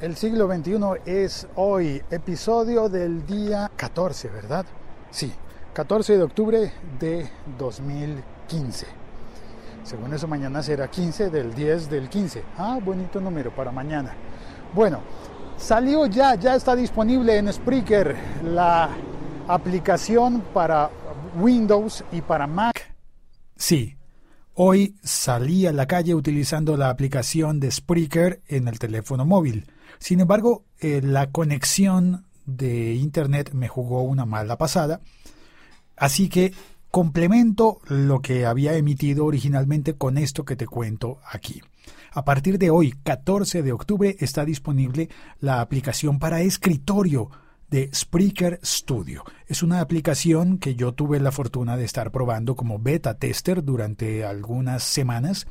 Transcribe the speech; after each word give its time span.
El 0.00 0.16
siglo 0.16 0.48
XXI 0.48 0.78
es 1.04 1.46
hoy, 1.56 2.00
episodio 2.10 2.88
del 2.88 3.26
día 3.26 3.70
14, 3.76 4.28
¿verdad? 4.28 4.64
Sí, 5.10 5.30
14 5.74 6.16
de 6.16 6.22
octubre 6.22 6.72
de 6.98 7.28
2015. 7.58 8.86
Según 9.84 10.14
eso, 10.14 10.26
mañana 10.26 10.62
será 10.62 10.88
15 10.88 11.28
del 11.28 11.54
10 11.54 11.90
del 11.90 12.08
15. 12.08 12.42
Ah, 12.56 12.78
bonito 12.82 13.20
número 13.20 13.54
para 13.54 13.70
mañana. 13.72 14.14
Bueno, 14.72 15.00
salió 15.58 16.06
ya, 16.06 16.34
ya 16.34 16.54
está 16.54 16.74
disponible 16.74 17.36
en 17.36 17.52
Spreaker 17.52 18.16
la 18.42 18.88
aplicación 19.48 20.42
para 20.54 20.88
Windows 21.38 22.04
y 22.10 22.22
para 22.22 22.46
Mac. 22.46 22.94
Sí, 23.54 23.98
hoy 24.54 24.94
salí 25.02 25.66
a 25.66 25.74
la 25.74 25.84
calle 25.84 26.14
utilizando 26.14 26.78
la 26.78 26.88
aplicación 26.88 27.60
de 27.60 27.70
Spreaker 27.70 28.40
en 28.48 28.66
el 28.66 28.78
teléfono 28.78 29.26
móvil. 29.26 29.66
Sin 29.98 30.20
embargo, 30.20 30.64
eh, 30.80 31.00
la 31.02 31.30
conexión 31.30 32.24
de 32.46 32.94
Internet 32.94 33.52
me 33.52 33.68
jugó 33.68 34.02
una 34.02 34.26
mala 34.26 34.58
pasada, 34.58 35.00
así 35.96 36.28
que 36.28 36.52
complemento 36.90 37.80
lo 37.86 38.20
que 38.20 38.46
había 38.46 38.74
emitido 38.74 39.24
originalmente 39.24 39.94
con 39.94 40.18
esto 40.18 40.44
que 40.44 40.56
te 40.56 40.66
cuento 40.66 41.18
aquí. 41.30 41.62
A 42.12 42.24
partir 42.24 42.58
de 42.58 42.70
hoy, 42.70 42.92
14 43.04 43.62
de 43.62 43.72
octubre, 43.72 44.16
está 44.18 44.44
disponible 44.44 45.08
la 45.38 45.60
aplicación 45.60 46.18
para 46.18 46.40
escritorio 46.40 47.30
de 47.70 47.88
Spreaker 47.94 48.58
Studio. 48.64 49.24
Es 49.46 49.62
una 49.62 49.80
aplicación 49.80 50.58
que 50.58 50.74
yo 50.74 50.92
tuve 50.92 51.20
la 51.20 51.30
fortuna 51.30 51.76
de 51.76 51.84
estar 51.84 52.10
probando 52.10 52.56
como 52.56 52.80
beta 52.80 53.14
tester 53.14 53.62
durante 53.62 54.24
algunas 54.24 54.82
semanas 54.82 55.46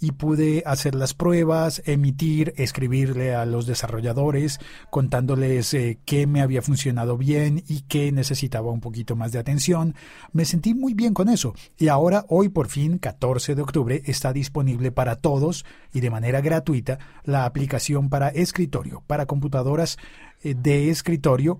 y 0.00 0.12
pude 0.12 0.62
hacer 0.64 0.94
las 0.94 1.12
pruebas, 1.12 1.82
emitir, 1.84 2.54
escribirle 2.56 3.34
a 3.34 3.44
los 3.44 3.66
desarrolladores 3.66 4.58
contándoles 4.88 5.74
eh, 5.74 5.98
qué 6.06 6.26
me 6.26 6.40
había 6.40 6.62
funcionado 6.62 7.18
bien 7.18 7.62
y 7.68 7.82
qué 7.82 8.10
necesitaba 8.10 8.70
un 8.70 8.80
poquito 8.80 9.14
más 9.14 9.32
de 9.32 9.38
atención. 9.38 9.94
Me 10.32 10.46
sentí 10.46 10.72
muy 10.72 10.94
bien 10.94 11.12
con 11.12 11.28
eso 11.28 11.54
y 11.76 11.88
ahora 11.88 12.24
hoy 12.28 12.48
por 12.48 12.68
fin 12.68 12.98
14 12.98 13.54
de 13.54 13.62
octubre 13.62 14.02
está 14.06 14.32
disponible 14.32 14.90
para 14.90 15.16
todos 15.16 15.66
y 15.92 16.00
de 16.00 16.10
manera 16.10 16.40
gratuita 16.40 16.98
la 17.24 17.44
aplicación 17.44 18.08
para 18.08 18.28
escritorio, 18.28 19.02
para 19.06 19.26
computadoras 19.26 19.98
eh, 20.42 20.54
de 20.54 20.88
escritorio. 20.88 21.58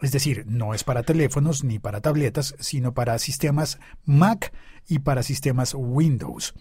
Es 0.00 0.12
decir, 0.12 0.46
no 0.46 0.72
es 0.72 0.84
para 0.84 1.02
teléfonos 1.02 1.64
ni 1.64 1.78
para 1.78 2.00
tabletas, 2.00 2.54
sino 2.58 2.94
para 2.94 3.18
sistemas 3.18 3.78
Mac 4.06 4.52
y 4.88 5.00
para 5.00 5.22
sistemas 5.22 5.74
Windows. 5.74 6.54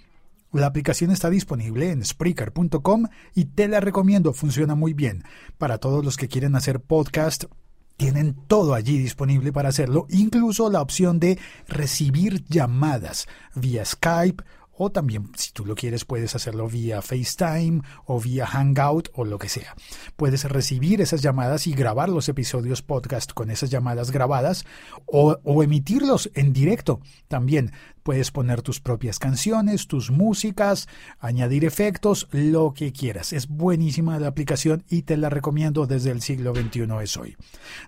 La 0.51 0.65
aplicación 0.65 1.11
está 1.11 1.29
disponible 1.29 1.91
en 1.91 2.03
Spreaker.com 2.03 3.05
y 3.35 3.45
te 3.45 3.67
la 3.67 3.79
recomiendo, 3.79 4.33
funciona 4.33 4.73
muy 4.73 4.93
bien. 4.93 5.23
Para 5.59 5.77
todos 5.77 6.03
los 6.03 6.17
que 6.17 6.27
quieren 6.27 6.55
hacer 6.55 6.79
podcast, 6.79 7.43
tienen 7.97 8.33
todo 8.47 8.73
allí 8.73 8.97
disponible 8.97 9.51
para 9.53 9.69
hacerlo, 9.69 10.07
incluso 10.09 10.71
la 10.71 10.81
opción 10.81 11.19
de 11.19 11.37
recibir 11.67 12.45
llamadas 12.45 13.27
vía 13.53 13.85
Skype 13.85 14.43
o 14.79 14.89
también 14.91 15.29
si 15.35 15.51
tú 15.51 15.65
lo 15.65 15.75
quieres 15.75 16.05
puedes 16.05 16.35
hacerlo 16.35 16.69
vía 16.69 17.01
FaceTime 17.01 17.81
o 18.05 18.19
vía 18.19 18.47
Hangout 18.47 19.09
o 19.13 19.25
lo 19.25 19.37
que 19.37 19.49
sea. 19.49 19.75
Puedes 20.15 20.45
recibir 20.45 21.01
esas 21.01 21.21
llamadas 21.21 21.67
y 21.67 21.73
grabar 21.73 22.07
los 22.07 22.29
episodios 22.29 22.81
podcast 22.81 23.33
con 23.33 23.51
esas 23.51 23.69
llamadas 23.69 24.11
grabadas 24.11 24.65
o, 25.05 25.37
emitirlos 25.61 26.31
en 26.33 26.53
directo 26.53 27.01
también. 27.27 27.73
Puedes 28.03 28.31
poner 28.31 28.61
tus 28.61 28.79
propias 28.79 29.19
canciones, 29.19 29.87
tus 29.87 30.11
músicas, 30.11 30.87
añadir 31.19 31.65
efectos, 31.65 32.29
lo 32.31 32.73
que 32.73 32.93
quieras. 32.93 33.33
Es 33.33 33.49
buenísima 33.49 34.17
la 34.17 34.27
aplicación 34.27 34.85
y 34.89 35.01
te 35.01 35.17
la 35.17 35.29
recomiendo 35.29 35.87
desde 35.87 36.11
el 36.11 36.21
siglo 36.21 36.55
XXI 36.55 36.87
es 37.03 37.17
hoy. 37.17 37.35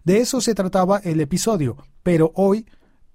De 0.03 0.17
eso 0.17 0.41
se 0.41 0.53
trataba 0.53 0.97
el 0.97 1.21
episodio, 1.21 1.77
pero 2.03 2.33
hoy 2.35 2.65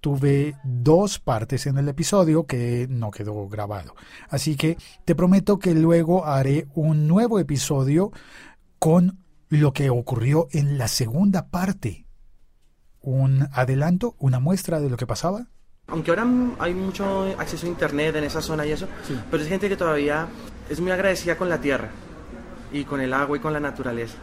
tuve 0.07 0.55
dos 0.63 1.19
partes 1.19 1.67
en 1.67 1.79
el 1.79 1.89
episodio 1.89 2.47
que 2.47 2.87
no 2.89 3.11
quedó 3.11 3.49
grabado. 3.49 3.97
Así 4.29 4.55
que 4.55 4.79
te 5.05 5.17
prometo 5.17 5.59
que 5.59 5.75
luego 5.75 6.27
haré 6.27 6.69
un 6.77 7.09
nuevo 7.09 7.41
episodio 7.41 8.13
con 8.79 9.19
lo 9.49 9.73
que 9.73 9.91
ocurrió 9.91 10.47
en 10.53 10.79
la 10.79 10.87
segunda 10.87 11.49
parte. 11.49 12.07
Un 13.01 13.49
adelanto, 13.53 14.15
una 14.21 14.39
muestra 14.39 14.79
de 14.79 14.91
lo 14.91 14.97
que 14.97 15.09
pasaba. 15.09 15.49
Aunque 15.89 16.13
ahora 16.13 16.25
hay 16.61 16.73
mucho 16.73 17.25
acceso 17.37 17.67
a 17.67 17.71
internet 17.71 18.15
en 18.15 18.23
esa 18.23 18.41
zona 18.41 18.65
y 18.65 18.71
eso, 18.71 18.87
pero 19.29 19.43
es 19.43 19.49
gente 19.49 19.69
que 19.69 19.77
todavía 19.77 20.29
es 20.71 20.81
muy 20.81 20.93
agradecida 20.93 21.37
con 21.37 21.49
la 21.49 21.61
tierra 21.61 21.91
y 22.71 22.85
con 22.85 23.01
el 23.01 23.13
agua 23.13 23.39
y 23.39 23.41
con 23.41 23.53
la 23.53 23.59
naturaleza. 23.59 24.19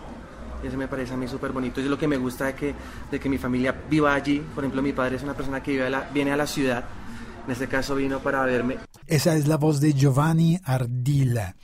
Eso 0.63 0.77
me 0.77 0.87
parece 0.87 1.13
a 1.13 1.17
mí 1.17 1.27
súper 1.27 1.51
bonito. 1.51 1.81
Es 1.81 1.87
lo 1.87 1.97
que 1.97 2.07
me 2.07 2.17
gusta 2.17 2.45
de 2.45 2.55
que, 2.55 2.73
de 3.11 3.19
que 3.19 3.29
mi 3.29 3.37
familia 3.37 3.75
viva 3.89 4.13
allí. 4.13 4.39
Por 4.39 4.63
ejemplo, 4.63 4.81
mi 4.81 4.93
padre 4.93 5.17
es 5.17 5.23
una 5.23 5.33
persona 5.33 5.61
que 5.61 5.71
vive 5.71 5.89
viene 6.13 6.31
a 6.31 6.37
la 6.37 6.47
ciudad. 6.47 6.83
En 7.45 7.51
este 7.51 7.67
caso 7.67 7.95
vino 7.95 8.19
para 8.19 8.43
verme. 8.45 8.77
Esa 9.07 9.35
es 9.35 9.47
la 9.47 9.57
voz 9.57 9.81
de 9.81 9.93
Giovanni 9.93 10.59
Ardila, 10.63 11.55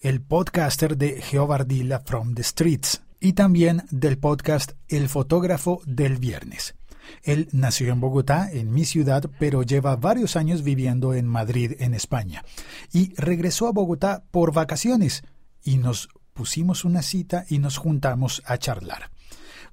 el 0.00 0.20
podcaster 0.20 0.96
de 0.96 1.22
Jehová 1.22 1.56
Ardila 1.56 2.00
from 2.00 2.34
the 2.34 2.42
Streets 2.42 3.02
y 3.20 3.34
también 3.34 3.84
del 3.90 4.18
podcast 4.18 4.72
El 4.88 5.08
fotógrafo 5.08 5.80
del 5.86 6.16
viernes. 6.16 6.74
Él 7.22 7.48
nació 7.52 7.92
en 7.92 8.00
Bogotá, 8.00 8.50
en 8.50 8.72
mi 8.72 8.84
ciudad, 8.84 9.30
pero 9.38 9.62
lleva 9.62 9.96
varios 9.96 10.36
años 10.36 10.62
viviendo 10.62 11.14
en 11.14 11.26
Madrid, 11.26 11.72
en 11.78 11.94
España, 11.94 12.44
y 12.92 13.14
regresó 13.14 13.66
a 13.66 13.72
Bogotá 13.72 14.24
por 14.30 14.52
vacaciones 14.52 15.22
y 15.62 15.78
nos 15.78 16.08
pusimos 16.38 16.84
una 16.84 17.02
cita 17.02 17.44
y 17.48 17.58
nos 17.58 17.78
juntamos 17.78 18.42
a 18.46 18.58
charlar. 18.58 19.10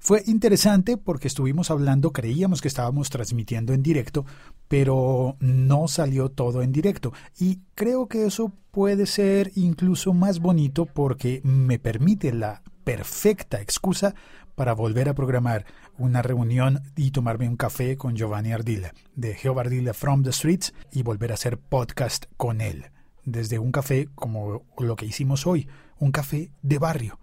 Fue 0.00 0.24
interesante 0.26 0.96
porque 0.96 1.28
estuvimos 1.28 1.70
hablando, 1.70 2.12
creíamos 2.12 2.60
que 2.60 2.66
estábamos 2.66 3.08
transmitiendo 3.08 3.72
en 3.72 3.84
directo, 3.84 4.26
pero 4.66 5.36
no 5.38 5.86
salió 5.86 6.28
todo 6.28 6.62
en 6.62 6.72
directo. 6.72 7.12
Y 7.38 7.60
creo 7.76 8.08
que 8.08 8.26
eso 8.26 8.52
puede 8.72 9.06
ser 9.06 9.52
incluso 9.54 10.12
más 10.12 10.40
bonito 10.40 10.86
porque 10.86 11.40
me 11.44 11.78
permite 11.78 12.32
la 12.32 12.62
perfecta 12.82 13.60
excusa 13.60 14.16
para 14.56 14.72
volver 14.72 15.08
a 15.08 15.14
programar 15.14 15.66
una 15.98 16.20
reunión 16.20 16.82
y 16.96 17.12
tomarme 17.12 17.48
un 17.48 17.56
café 17.56 17.96
con 17.96 18.16
Giovanni 18.16 18.50
Ardila, 18.50 18.92
de 19.14 19.34
Jehová 19.34 19.60
Ardila 19.62 19.94
From 19.94 20.24
the 20.24 20.32
Streets, 20.32 20.74
y 20.90 21.04
volver 21.04 21.30
a 21.30 21.34
hacer 21.34 21.58
podcast 21.58 22.24
con 22.36 22.60
él, 22.60 22.86
desde 23.24 23.60
un 23.60 23.70
café 23.70 24.08
como 24.16 24.64
lo 24.78 24.96
que 24.96 25.06
hicimos 25.06 25.46
hoy, 25.46 25.68
un 25.98 26.12
café 26.12 26.50
de 26.62 26.78
barrio, 26.78 27.18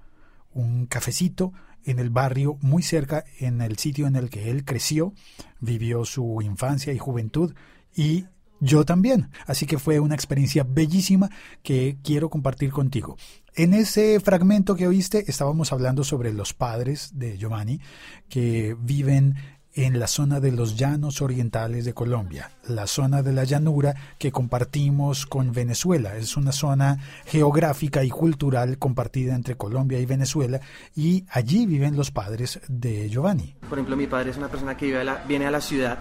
un 0.54 0.86
cafecito 0.86 1.54
en 1.86 2.00
el 2.00 2.10
barrio 2.10 2.58
muy 2.62 2.84
cerca, 2.84 3.26
en 3.40 3.62
el 3.62 3.78
sitio 3.78 4.08
en 4.08 4.16
el 4.16 4.30
que 4.30 4.50
él 4.50 4.64
creció, 4.64 5.14
vivió 5.60 6.06
su 6.06 6.42
infancia 6.42 6.94
y 6.94 6.98
juventud 6.98 7.54
y 7.96 8.26
yo 8.60 8.86
también. 8.86 9.30
Así 9.46 9.66
que 9.66 9.78
fue 9.78 10.00
una 10.00 10.16
experiencia 10.16 10.66
bellísima 10.68 11.30
que 11.62 11.98
quiero 12.04 12.30
compartir 12.30 12.72
contigo. 12.72 13.18
En 13.56 13.74
ese 13.74 14.20
fragmento 14.20 14.76
que 14.76 14.88
oíste 14.88 15.26
estábamos 15.28 15.74
hablando 15.74 16.04
sobre 16.04 16.34
los 16.34 16.54
padres 16.54 17.12
de 17.14 17.38
Giovanni 17.38 17.82
que 18.30 18.76
viven 18.80 19.36
en 19.76 20.00
la 20.00 20.08
zona 20.08 20.40
de 20.40 20.52
los 20.52 20.78
llanos 20.78 21.22
orientales 21.22 21.86
de 21.86 21.94
Colombia, 21.94 22.52
la 22.68 22.88
zona 22.88 23.24
de 23.24 23.34
la 23.34 23.44
llanura 23.44 23.96
que 24.18 24.32
compartimos 24.32 25.26
con 25.26 25.52
Venezuela. 25.52 26.16
Es 26.16 26.38
una 26.38 26.52
zona 26.52 26.98
geográfica 27.26 28.04
y 28.04 28.10
cultural 28.10 28.78
compartida 28.78 29.36
entre 29.36 29.56
Colombia 29.58 30.00
y 30.00 30.06
Venezuela 30.06 30.60
y 30.96 31.26
allí 31.30 31.66
viven 31.66 31.96
los 31.96 32.12
padres 32.12 32.60
de 32.68 33.10
Giovanni. 33.10 33.56
Por 33.68 33.80
ejemplo, 33.80 33.96
mi 33.96 34.08
padre 34.08 34.32
es 34.32 34.38
una 34.38 34.48
persona 34.48 34.78
que 34.78 35.04
viene 35.28 35.48
a 35.48 35.52
la 35.52 35.62
ciudad. 35.62 35.98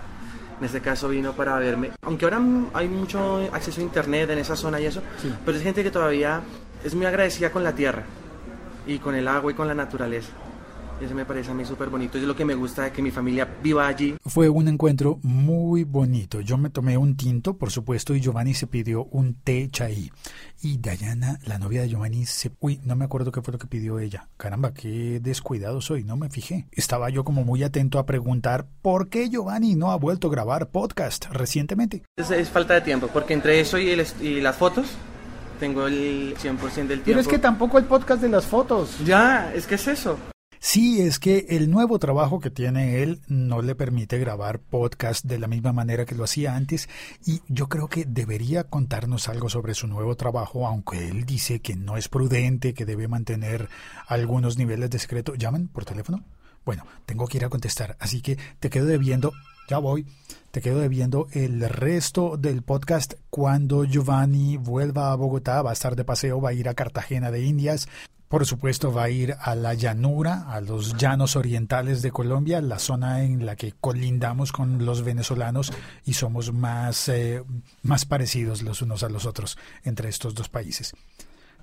En 0.58 0.66
este 0.66 0.80
caso 0.80 1.08
vino 1.08 1.32
para 1.32 1.58
verme. 1.58 1.90
Aunque 2.02 2.24
ahora 2.24 2.40
hay 2.74 2.86
mucho 2.86 3.48
acceso 3.52 3.80
a 3.80 3.84
internet 3.84 4.30
en 4.30 4.38
esa 4.38 4.54
zona 4.54 4.80
y 4.80 4.86
eso, 4.86 5.02
pero 5.44 5.56
es 5.56 5.64
gente 5.64 5.82
que 5.82 5.90
todavía 5.90 6.40
es 6.84 6.94
muy 6.94 7.06
agradecida 7.06 7.50
con 7.50 7.64
la 7.64 7.72
tierra 7.72 8.04
y 8.86 8.98
con 8.98 9.14
el 9.14 9.26
agua 9.26 9.50
y 9.50 9.54
con 9.54 9.66
la 9.66 9.74
naturaleza. 9.74 10.30
Eso 11.00 11.14
me 11.14 11.24
parece 11.24 11.50
a 11.50 11.54
mí 11.54 11.64
súper 11.64 11.88
bonito. 11.88 12.18
Es 12.18 12.24
lo 12.24 12.36
que 12.36 12.44
me 12.44 12.54
gusta 12.54 12.82
de 12.84 12.92
que 12.92 13.02
mi 13.02 13.10
familia 13.10 13.48
viva 13.62 13.86
allí. 13.86 14.14
Fue 14.24 14.48
un 14.48 14.68
encuentro 14.68 15.18
muy 15.22 15.84
bonito. 15.84 16.40
Yo 16.40 16.56
me 16.58 16.70
tomé 16.70 16.96
un 16.96 17.16
tinto, 17.16 17.56
por 17.56 17.70
supuesto, 17.70 18.14
y 18.14 18.20
Giovanni 18.20 18.54
se 18.54 18.66
pidió 18.66 19.04
un 19.06 19.34
té 19.34 19.68
chai. 19.70 20.12
Y 20.62 20.78
Dayana, 20.78 21.40
la 21.44 21.58
novia 21.58 21.82
de 21.82 21.88
Giovanni, 21.88 22.24
se... 22.24 22.52
Uy, 22.60 22.80
no 22.84 22.94
me 22.94 23.04
acuerdo 23.04 23.32
qué 23.32 23.42
fue 23.42 23.52
lo 23.52 23.58
que 23.58 23.66
pidió 23.66 23.98
ella. 23.98 24.28
Caramba, 24.36 24.72
qué 24.72 25.18
descuidado 25.20 25.80
soy, 25.80 26.04
no 26.04 26.16
me 26.16 26.30
fijé. 26.30 26.68
Estaba 26.70 27.10
yo 27.10 27.24
como 27.24 27.42
muy 27.42 27.64
atento 27.64 27.98
a 27.98 28.06
preguntar 28.06 28.66
por 28.80 29.08
qué 29.08 29.28
Giovanni 29.28 29.74
no 29.74 29.90
ha 29.90 29.96
vuelto 29.96 30.28
a 30.28 30.30
grabar 30.30 30.70
podcast 30.70 31.26
recientemente. 31.32 32.04
Es, 32.16 32.30
es 32.30 32.48
falta 32.48 32.74
de 32.74 32.82
tiempo, 32.82 33.08
porque 33.12 33.34
entre 33.34 33.58
eso 33.58 33.76
y, 33.78 33.90
el, 33.90 34.06
y 34.20 34.40
las 34.40 34.56
fotos 34.56 34.86
tengo 35.58 35.86
el 35.86 36.36
100% 36.36 36.60
del 36.86 36.86
tiempo. 36.86 37.02
Pero 37.04 37.20
es 37.20 37.28
que 37.28 37.38
tampoco 37.38 37.78
el 37.78 37.84
podcast 37.84 38.22
de 38.22 38.28
las 38.28 38.46
fotos. 38.46 38.98
Ya, 39.04 39.52
es 39.54 39.66
que 39.66 39.74
es 39.76 39.88
eso. 39.88 40.18
Sí, 40.64 41.02
es 41.02 41.18
que 41.18 41.46
el 41.48 41.72
nuevo 41.72 41.98
trabajo 41.98 42.38
que 42.38 42.48
tiene 42.48 43.02
él 43.02 43.20
no 43.26 43.62
le 43.62 43.74
permite 43.74 44.20
grabar 44.20 44.60
podcast 44.60 45.24
de 45.24 45.40
la 45.40 45.48
misma 45.48 45.72
manera 45.72 46.04
que 46.04 46.14
lo 46.14 46.22
hacía 46.22 46.54
antes 46.54 46.88
y 47.26 47.42
yo 47.48 47.68
creo 47.68 47.88
que 47.88 48.04
debería 48.04 48.62
contarnos 48.62 49.28
algo 49.28 49.48
sobre 49.48 49.74
su 49.74 49.88
nuevo 49.88 50.14
trabajo, 50.14 50.68
aunque 50.68 51.08
él 51.08 51.26
dice 51.26 51.58
que 51.58 51.74
no 51.74 51.96
es 51.96 52.08
prudente, 52.08 52.74
que 52.74 52.86
debe 52.86 53.08
mantener 53.08 53.68
algunos 54.06 54.56
niveles 54.56 54.88
de 54.90 55.00
secreto. 55.00 55.34
¿Llaman 55.34 55.66
por 55.66 55.84
teléfono? 55.84 56.22
Bueno, 56.64 56.86
tengo 57.06 57.26
que 57.26 57.38
ir 57.38 57.44
a 57.44 57.50
contestar, 57.50 57.96
así 57.98 58.22
que 58.22 58.38
te 58.60 58.70
quedo 58.70 58.86
debiendo, 58.86 59.32
ya 59.68 59.78
voy, 59.78 60.06
te 60.52 60.60
quedo 60.60 60.78
debiendo 60.78 61.26
el 61.32 61.68
resto 61.68 62.36
del 62.36 62.62
podcast 62.62 63.14
cuando 63.30 63.82
Giovanni 63.84 64.58
vuelva 64.58 65.10
a 65.10 65.16
Bogotá, 65.16 65.60
va 65.62 65.70
a 65.70 65.72
estar 65.72 65.96
de 65.96 66.04
paseo, 66.04 66.40
va 66.40 66.50
a 66.50 66.54
ir 66.54 66.68
a 66.68 66.74
Cartagena 66.74 67.32
de 67.32 67.42
Indias, 67.42 67.88
por 68.32 68.46
supuesto 68.46 68.90
va 68.94 69.02
a 69.02 69.10
ir 69.10 69.36
a 69.38 69.54
la 69.54 69.74
llanura, 69.74 70.50
a 70.50 70.62
los 70.62 70.96
llanos 70.96 71.36
orientales 71.36 72.00
de 72.00 72.12
Colombia, 72.12 72.62
la 72.62 72.78
zona 72.78 73.24
en 73.24 73.44
la 73.44 73.56
que 73.56 73.74
colindamos 73.78 74.52
con 74.52 74.86
los 74.86 75.04
venezolanos 75.04 75.70
y 76.06 76.14
somos 76.14 76.50
más, 76.50 77.10
eh, 77.10 77.44
más 77.82 78.06
parecidos 78.06 78.62
los 78.62 78.80
unos 78.80 79.02
a 79.02 79.10
los 79.10 79.26
otros 79.26 79.58
entre 79.84 80.08
estos 80.08 80.34
dos 80.34 80.48
países. 80.48 80.94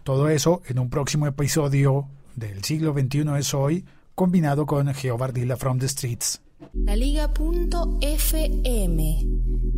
Todo 0.04 0.30
eso 0.30 0.62
en 0.68 0.78
un 0.78 0.92
próximo 0.92 1.26
episodio 1.26 2.08
del 2.36 2.64
siglo 2.64 2.94
XXI 2.94 3.26
es 3.40 3.56
hoy 3.56 3.84
combinado 4.14 4.68
con 4.68 4.94
Geobardila 4.94 5.58
from 5.58 5.80
the 5.80 5.90
Streets. 5.90 6.40
La 6.76 6.96
Liga.fm. 6.96 7.98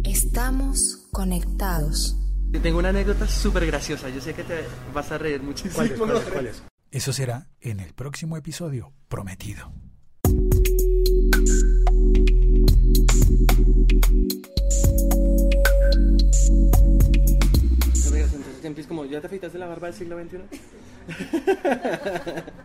Estamos 0.03 1.07
conectados. 1.13 2.17
Tengo 2.61 2.79
una 2.79 2.89
anécdota 2.89 3.29
súper 3.29 3.65
graciosa. 3.65 4.09
Yo 4.09 4.19
sé 4.19 4.33
que 4.33 4.43
te 4.43 4.65
vas 4.93 5.09
a 5.09 5.17
reír 5.17 5.41
muchísimo. 5.41 5.75
¿Cuál 5.75 5.87
es, 5.87 5.97
cuál 5.97 6.17
es, 6.17 6.23
cuál 6.23 6.47
es? 6.47 6.70
Eso 6.91 7.13
será 7.13 7.47
en 7.61 7.79
el 7.79 7.93
próximo 7.93 8.35
episodio, 8.35 8.91
prometido. 9.07 9.71
Entonces, 18.57 18.87
como, 18.87 19.05
¿ya 19.05 19.21
te 19.21 19.27
afeitaste 19.27 19.57
la 19.57 19.67
barba 19.67 19.87
del 19.87 19.95
siglo 19.95 20.21
XXI? 20.21 20.39